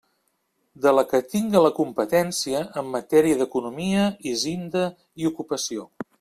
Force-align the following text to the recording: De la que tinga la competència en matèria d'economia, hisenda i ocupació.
De 0.85 0.93
la 0.99 1.03
que 1.11 1.19
tinga 1.33 1.61
la 1.65 1.71
competència 1.81 2.63
en 2.83 2.89
matèria 2.95 3.39
d'economia, 3.43 4.09
hisenda 4.33 4.87
i 5.25 5.31
ocupació. 5.33 5.89